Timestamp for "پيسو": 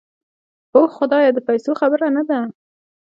1.47-1.71